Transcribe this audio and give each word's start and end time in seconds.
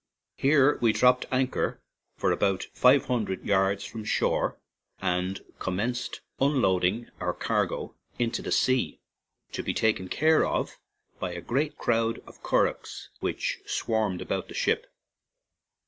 Here 0.37 0.79
we 0.79 0.93
dropped 0.93 1.27
anchor 1.29 1.79
about 2.23 2.65
five 2.73 3.05
hun 3.05 3.25
dred 3.25 3.45
yards 3.45 3.85
from 3.85 4.03
shore 4.03 4.57
and 4.99 5.41
commenced 5.59 6.21
unloading 6.39 7.11
our 7.19 7.33
cargo 7.35 7.93
into 8.17 8.41
the 8.41 8.51
sea, 8.51 8.99
to 9.51 9.61
be 9.61 9.75
taken 9.75 10.07
care 10.09 10.43
of 10.43 10.79
by 11.19 11.33
a 11.33 11.39
great 11.39 11.77
crowd 11.77 12.17
of 12.25 12.41
curraghs 12.41 13.09
which 13.19 13.59
swarmed 13.67 14.23
about 14.23 14.47
the 14.47 14.55
ship. 14.55 14.91